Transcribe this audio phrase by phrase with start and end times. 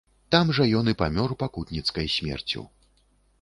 [0.35, 2.65] Там жа ён і памёр пакутніцкай смерцю.